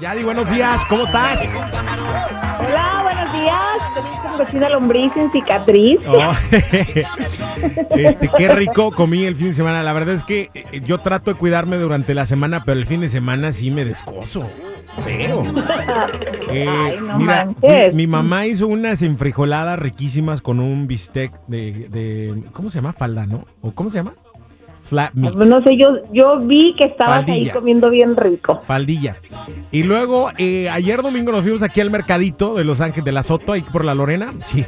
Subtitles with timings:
[0.00, 1.40] Yadi, buenos días, ¿cómo estás?
[2.58, 4.22] Hola, buenos días.
[4.22, 6.00] Con cocina lombriz sin cicatriz.
[6.06, 6.32] Oh,
[7.96, 9.82] este, qué rico comí el fin de semana.
[9.82, 13.00] La verdad es que eh, yo trato de cuidarme durante la semana, pero el fin
[13.00, 14.48] de semana sí me descoso.
[15.04, 15.44] Feo.
[16.48, 17.48] Eh, Ay, no mira,
[17.92, 22.92] mi mamá hizo unas enfrijoladas riquísimas con un bistec de, de- ¿cómo se llama?
[22.92, 23.46] Falda, ¿no?
[23.62, 24.14] ¿O cómo se llama?
[24.88, 25.34] Flat meat.
[25.34, 28.62] No sé, yo, yo vi que estabas ahí comiendo bien rico.
[28.66, 29.16] Faldilla.
[29.70, 33.22] Y luego, eh, ayer domingo nos fuimos aquí al mercadito de Los Ángeles, de la
[33.22, 34.32] Soto, ahí por la Lorena.
[34.46, 34.64] Sí.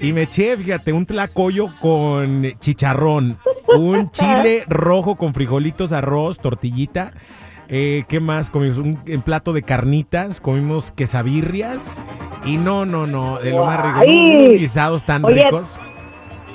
[0.00, 3.38] y me eché, fíjate, un tlacoyo con chicharrón,
[3.76, 7.12] un chile rojo con frijolitos, arroz, tortillita.
[7.68, 8.50] Eh, ¿Qué más?
[8.50, 11.98] Comimos un, un plato de carnitas, comimos quesabirrias.
[12.44, 14.00] Y no, no, no, de lo más rico.
[14.06, 15.78] Unos guisados tan Oye, ricos.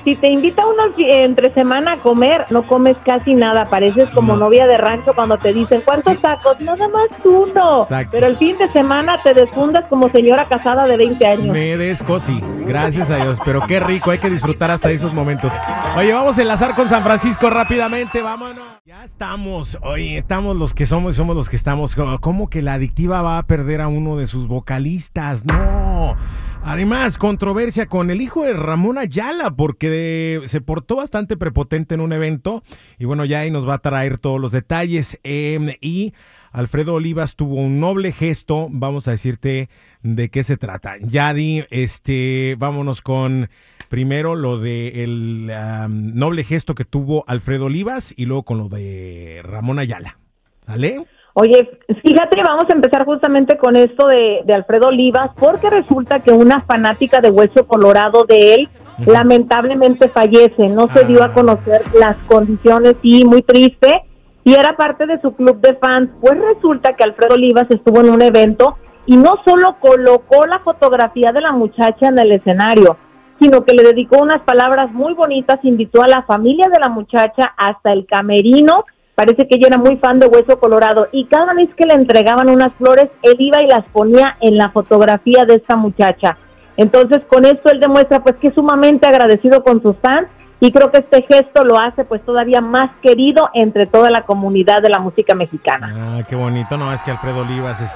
[0.03, 3.65] Si te invita uno entre semana a comer, no comes casi nada.
[3.69, 4.45] Pareces como No.
[4.45, 6.19] novia de rancho cuando te dicen, ¿cuántos Sí.
[6.21, 6.59] tacos?
[6.59, 7.83] Nada más uno.
[7.83, 8.09] Exacto.
[8.11, 11.47] Pero el fin de semana te desfundas como señora casada de 20 años.
[11.53, 12.39] Me desco, sí.
[12.65, 13.39] Gracias a Dios.
[13.45, 15.53] Pero qué rico, hay que disfrutar hasta esos momentos.
[15.97, 18.63] Oye, vamos a enlazar con San Francisco rápidamente, vámonos.
[18.85, 21.95] Ya estamos, oye, estamos los que somos y somos los que estamos.
[22.21, 25.45] ¿Cómo que la adictiva va a perder a uno de sus vocalistas?
[25.45, 26.15] No.
[26.63, 32.13] Además, controversia con el hijo de Ramón Ayala, porque se portó bastante prepotente en un
[32.13, 32.63] evento.
[32.99, 35.19] Y bueno, ya ahí nos va a traer todos los detalles.
[35.23, 36.13] Eh, y
[36.51, 38.67] Alfredo Olivas tuvo un noble gesto.
[38.69, 39.69] Vamos a decirte
[40.03, 40.97] de qué se trata.
[41.01, 43.49] Yadi, este, vámonos con
[43.89, 49.41] primero lo de am, noble gesto que tuvo Alfredo Olivas y luego con lo de
[49.43, 50.17] Ramón Ayala.
[50.65, 51.05] ¿Sale?
[51.33, 56.31] Oye, fíjate, vamos a empezar justamente con esto de, de Alfredo Olivas, porque resulta que
[56.31, 58.69] una fanática de Hueso Colorado de él
[59.05, 61.27] lamentablemente fallece, no se dio Ah.
[61.27, 64.03] a conocer las condiciones y muy triste,
[64.43, 66.09] y era parte de su club de fans.
[66.19, 71.31] Pues resulta que Alfredo Olivas estuvo en un evento y no solo colocó la fotografía
[71.31, 72.97] de la muchacha en el escenario,
[73.39, 77.53] sino que le dedicó unas palabras muy bonitas, invitó a la familia de la muchacha
[77.57, 78.85] hasta el camerino,
[79.21, 82.49] parece que ella era muy fan de Hueso Colorado, y cada vez que le entregaban
[82.49, 86.39] unas flores, él iba y las ponía en la fotografía de esta muchacha.
[86.75, 90.27] Entonces, con esto él demuestra pues que es sumamente agradecido con sus fans
[90.59, 94.81] y creo que este gesto lo hace pues todavía más querido entre toda la comunidad
[94.81, 95.93] de la música mexicana.
[95.95, 96.75] Ah, qué bonito.
[96.75, 97.95] No, es que Alfredo Olivas es,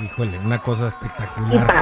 [0.00, 1.74] híjole, una cosa espectacular.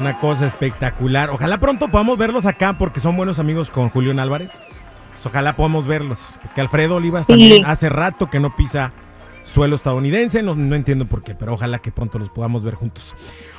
[0.00, 1.30] Una cosa espectacular.
[1.30, 4.56] Ojalá pronto podamos verlos acá porque son buenos amigos con Julián Álvarez.
[5.16, 6.18] Pues ojalá podamos verlos.
[6.42, 7.32] Porque Alfredo Olivas Sí.
[7.32, 8.92] también hace rato que no pisa
[9.44, 10.42] suelo estadounidense.
[10.42, 13.16] No, no entiendo por qué, pero ojalá que pronto los podamos ver juntos.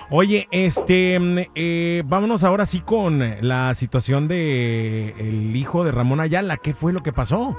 [0.09, 6.19] Oye, este, mm, eh, vámonos ahora sí con la situación de el hijo de Ramón
[6.19, 6.57] Ayala.
[6.57, 7.57] ¿Qué fue lo que pasó?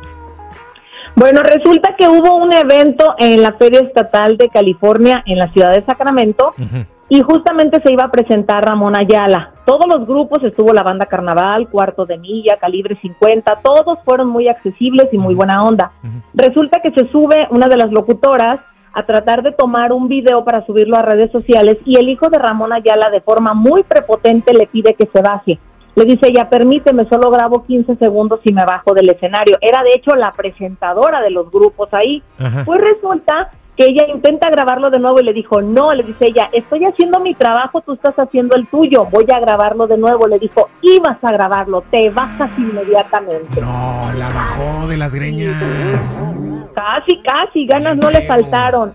[1.17, 5.73] Bueno, resulta que hubo un evento en la Feria Estatal de California en la ciudad
[5.73, 6.85] de Sacramento Ujú.
[7.09, 9.53] Y justamente se iba a presentar Ramón Ayala.
[9.65, 14.49] Todos los grupos, estuvo la banda Carnaval, Cuarto de Milla, Calibre 50, todos fueron muy
[14.49, 15.93] accesibles y muy buena onda.
[16.35, 18.61] Resulta que se sube una de las locutoras
[18.93, 22.39] a tratar de tomar un video para subirlo a redes sociales y el hijo de
[22.39, 25.59] Ramón Ayala de forma muy prepotente le pide que se baje.
[25.95, 29.57] Le dice ella, permíteme, solo grabo 15 segundos y me bajo del escenario.
[29.61, 32.23] Era de hecho la presentadora de los grupos ahí.
[32.39, 32.63] Ajá.
[32.65, 36.51] Pues resulta que ella intenta grabarlo de nuevo y le dijo, no, le dice ella,
[36.53, 40.27] estoy haciendo mi trabajo, tú estás haciendo el tuyo, voy a grabarlo de nuevo.
[40.27, 43.61] Le dijo, ibas a grabarlo, te bajas inmediatamente.
[43.61, 46.21] No, la bajó de las greñas.
[46.75, 48.95] Casi, casi, ganas no le faltaron.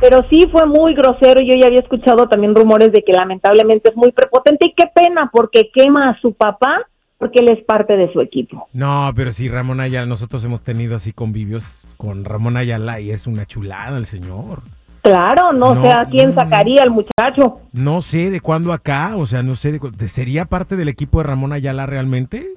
[0.00, 1.40] Pero sí fue muy grosero.
[1.40, 5.28] Yo ya había escuchado también rumores de que lamentablemente es muy prepotente y qué pena
[5.32, 6.86] porque quema a su papá
[7.20, 8.66] porque él es parte de su equipo.
[8.72, 13.26] No, pero sí, Ramón Ayala, nosotros hemos tenido así convivios con Ramón Ayala y es
[13.28, 14.62] una chulada el señor.
[15.02, 17.60] Claro, no, No, sé a quién sacaría al muchacho.
[17.72, 20.88] No sé de cuándo acá, o sea, no sé, de cu- de- ¿sería parte del
[20.88, 22.48] equipo de Ramón Ayala realmente?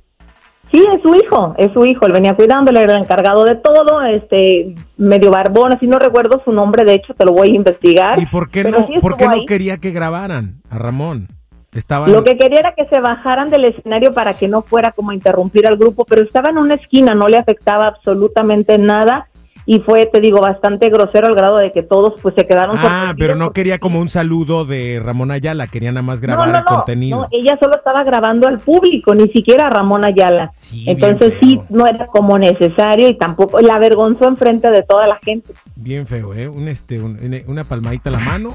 [0.72, 2.06] Sí, es su hijo, es su hijo.
[2.08, 6.52] Él venía cuidándole, era el encargado de todo, este, medio barbón, así no recuerdo su
[6.52, 8.20] nombre, de hecho te lo voy a investigar.
[8.20, 9.46] ¿Y por qué no, sí por qué no ahí.
[9.46, 11.28] quería que grabaran a Ramón?
[11.76, 12.12] Estaban...
[12.12, 15.16] Lo que quería era que se bajaran del escenario para que no fuera como a
[15.16, 19.28] interrumpir al grupo, pero estaba en una esquina, no le afectaba absolutamente nada.
[19.66, 23.14] y fue, te digo, bastante grosero al grado de que todos pues se quedaron Ah,
[23.18, 26.60] pero no quería como un saludo de Ramón Ayala, quería nada más grabar no, no,
[26.60, 27.18] el no, contenido.
[27.22, 30.52] no, ella solo estaba grabando al público, ni siquiera a Ramón Ayala.
[30.54, 35.18] Sí, Entonces sí, no era como necesario y tampoco la avergonzó enfrente de toda la
[35.24, 35.54] gente.
[35.78, 36.50] Bien feo, ¿eh?
[36.50, 37.18] Un, este, un-
[37.48, 38.50] una palmadita a la mano.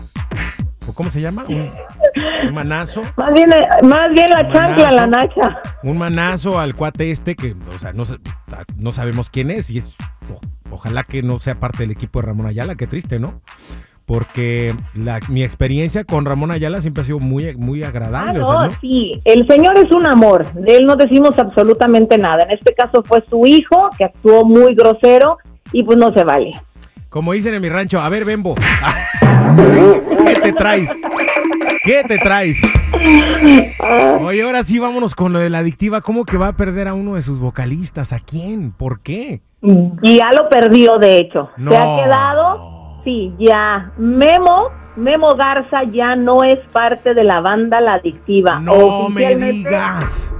[0.86, 1.44] ¿O cómo se llama?
[1.48, 1.70] Un,
[2.48, 3.02] un manazo.
[3.16, 5.60] Más bien, eh, más bien la chancla, la nacha.
[5.82, 8.04] Un manazo al cuate este que, o sea, no,
[8.76, 9.88] no sabemos quién es y es,
[10.32, 10.40] o-
[10.74, 13.40] ojalá que no sea parte del equipo de Ramón Ayala, qué triste, ¿no?
[14.06, 18.48] Porque la, mi experiencia con Ramón Ayala siempre ha sido muy, muy Ah, agradable, no,
[18.48, 18.80] o sea, ¿no?
[18.80, 22.42] sí, el señor es un amor, de él no decimos absolutamente nada.
[22.44, 25.36] En este caso fue su hijo, que actuó muy grosero
[25.72, 26.52] y pues no se vale.
[27.10, 28.54] Como dicen en mi rancho, a ver, Bembo,
[30.26, 30.90] ¿qué te traes?
[31.88, 32.60] ¿Qué te traes?
[34.20, 36.02] Oye, ahora sí, vámonos con lo de la adictiva.
[36.02, 38.12] ¿Cómo que va a perder a uno de sus vocalistas?
[38.12, 38.72] ¿A quién?
[38.72, 39.40] ¿Por qué?
[39.62, 41.48] Y ya lo perdió, de hecho.
[41.56, 41.70] No.
[41.70, 43.90] Se ha quedado, sí, ya.
[43.96, 48.60] Memo, Memo Garza ya no es parte de la banda La Adictiva.
[48.60, 50.30] No me digas.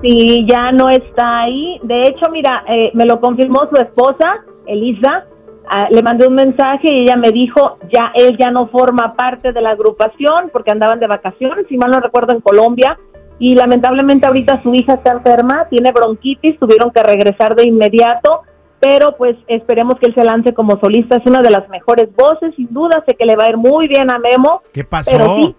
[0.00, 1.80] Sí, ya no está ahí.
[1.82, 4.36] De hecho, mira, eh, me lo confirmó su esposa,
[4.66, 5.26] Elisa.
[5.66, 9.52] Ah, le mandé un mensaje y ella me dijo, ya él ya no forma parte
[9.52, 12.98] de la agrupación porque andaban de vacaciones, si mal no recuerdo, en Colombia.
[13.38, 18.42] Y lamentablemente ahorita su hija está enferma, tiene bronquitis, tuvieron que regresar de inmediato.
[18.78, 21.16] Pero pues esperemos que él se lance como solista.
[21.16, 23.02] Es una de las mejores voces, sin duda.
[23.06, 24.62] Sé que le va a ir muy bien a Memo.
[24.72, 25.10] ¿Qué pasó?
[25.10, 25.56] Pero sí,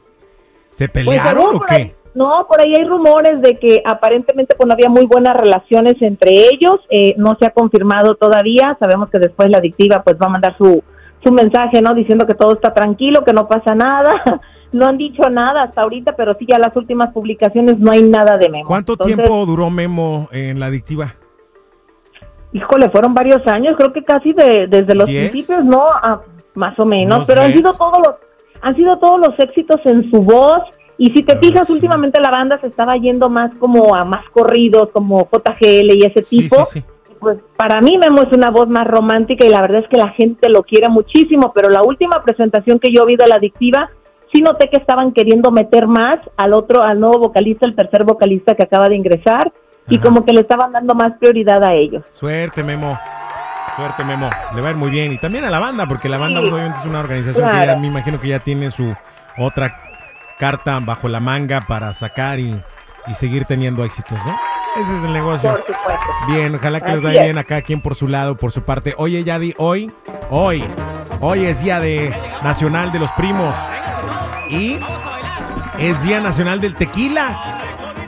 [0.69, 1.95] ¿Se pues, pelearon o qué?
[2.15, 6.31] No, por ahí hay rumores de que aparentemente pues no había muy buenas relaciones entre
[6.31, 6.79] ellos.
[6.89, 8.77] Eh, no se ha confirmado todavía.
[8.79, 10.81] Sabemos que después la adictiva pues va a mandar su,
[11.21, 11.93] su mensaje, ¿no?
[11.93, 14.11] Diciendo que todo está tranquilo, que no pasa nada.
[14.71, 18.37] No han dicho nada hasta ahorita, pero sí ya las últimas publicaciones no hay nada
[18.37, 18.67] de Memo.
[18.67, 21.15] ¿Cuánto Entonces, tiempo duró Memo en la adictiva?
[22.51, 25.29] Híjole, fueron varios años, creo que casi de, desde los ¿Diez?
[25.29, 25.81] principios, ¿no?
[26.03, 26.19] Ah,
[26.55, 28.15] más o menos, ¿Unos pero han sido todos los
[28.61, 30.63] han sido todos los éxitos en su voz
[30.97, 31.73] y si te Ah, fijas sí.
[31.73, 36.23] últimamente la banda se estaba yendo más como a más corridos, como JGL y ese
[36.23, 36.65] Sí, tipo.
[36.65, 36.85] sí, sí.
[37.19, 40.09] Pues para mí Memo es una voz más romántica y la verdad es que la
[40.09, 43.89] gente lo quiere muchísimo, pero la última presentación que yo vi de la adictiva
[44.31, 48.53] sí noté que estaban queriendo meter más al otro, al nuevo vocalista, el tercer vocalista
[48.53, 49.51] que acaba de ingresar
[49.87, 52.03] y como que le estaban dando más prioridad a ellos.
[52.11, 52.97] Suerte, Memo.
[53.75, 54.29] Suerte, Memo.
[54.55, 55.11] Le va a ir muy bien.
[55.13, 56.43] Y también a la banda, porque la banda Sí.
[56.43, 58.93] pues, obviamente es una organización que ya me imagino que ya tiene su
[59.37, 59.81] otra
[60.39, 62.61] carta bajo la manga para sacar y,
[63.07, 64.37] y seguir teniendo éxitos, ¿no?
[64.75, 65.51] Ese es el negocio.
[65.51, 66.05] Por supuesto.
[66.27, 68.93] Bien, ojalá que les vaya bien acá, quien por su lado, por su parte.
[68.97, 69.91] Oye, Yadi, hoy,
[70.29, 70.65] hoy,
[71.21, 73.55] hoy es Día de Nacional de los Primos.
[74.49, 74.77] Y
[75.79, 77.61] es Día Nacional del Tequila.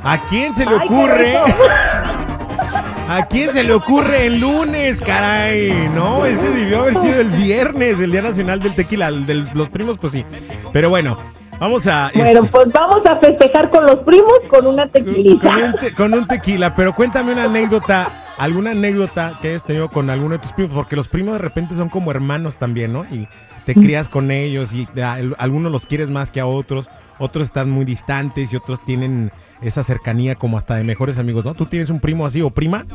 [0.04, 1.38] ¿A quién se le ocurre?
[3.10, 5.90] ¿A quién se le ocurre el lunes, caray?
[5.96, 9.08] No, ese debió haber sido el viernes, el Día Nacional del Tequila.
[9.08, 10.26] El de los primos, pues sí.
[10.74, 11.18] Pero bueno,
[11.60, 12.12] vamos a...
[12.14, 15.52] Bueno, este, pues vamos a festejar con los primos con una tequilita.
[15.52, 19.90] con un, te- con un tequila, pero cuéntame una anécdota, alguna anécdota que hayas tenido
[19.90, 23.06] con alguno de tus primos, porque los primos de repente son como hermanos también, ¿no?
[23.12, 23.28] Y
[23.66, 27.70] te crías con ellos y a- algunos los quieres más que a otros, otros están
[27.70, 31.54] muy distantes y otros tienen esa cercanía como hasta de mejores amigos, ¿no?
[31.56, 32.86] ¿Tú tienes un primo así o prima?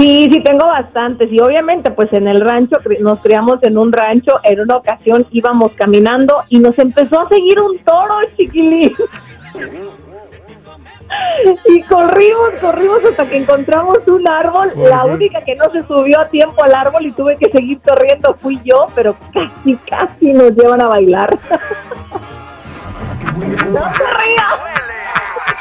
[0.00, 1.30] Sí, sí, tengo bastantes.
[1.30, 4.40] Y obviamente, pues en el rancho, nos criamos en un rancho.
[4.44, 8.94] En una ocasión íbamos caminando y nos empezó a seguir un toro, chiquilín.
[11.66, 14.72] Y corrimos, corrimos hasta que encontramos un árbol.
[14.74, 17.80] ¿Por La única que no se subió a tiempo al árbol y tuve que seguir
[17.80, 21.36] corriendo fui yo, pero casi, casi nos llevan a bailar.
[23.72, 24.79] ¡No se!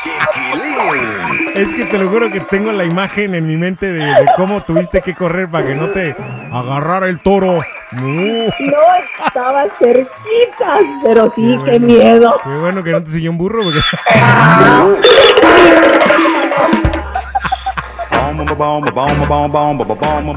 [0.04, 1.56] Chiquilín.
[1.56, 4.62] Es que te lo juro que tengo la imagen en mi mente de, de cómo
[4.64, 6.16] tuviste que correr para que no te
[6.52, 7.58] agarrara el toro.
[7.58, 8.80] Uh, No
[9.26, 12.40] estaba cerquita, pero sí, qué miedo.
[12.44, 13.80] Qué bueno que no te siguió un burro porque...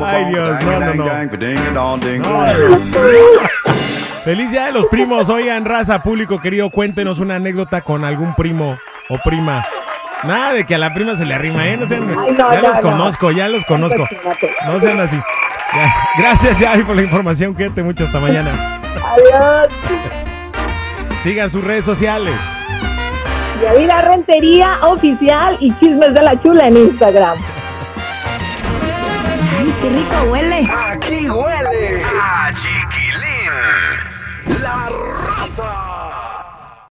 [0.07, 1.05] Ay Dios, no, no, no.
[4.25, 5.29] Feliz día de los primos.
[5.29, 8.77] Oigan, raza, público querido, cuéntenos una anécdota con algún primo
[9.09, 9.67] o prima.
[10.25, 11.77] Nada de que a la prima se le arrima, ¿eh?
[11.77, 12.83] No sean, Ay, no, ya no, los no.
[12.83, 14.07] conozco, ya los conozco.
[14.67, 15.17] No sean así.
[15.75, 15.95] Ya.
[16.19, 17.55] Gracias, Javi, por la información.
[17.55, 18.53] Quédate mucho hasta mañana.
[19.05, 19.69] Adiós.
[21.23, 22.35] Sigan sus redes sociales.
[23.63, 27.39] Yadira Rentería Oficial y Chismes de la Chula en Instagram.
[29.59, 30.69] Ay, qué rico huele.
[30.91, 33.51] Aquí huele a chiquilín.
[34.63, 34.89] La
[35.37, 35.92] raza.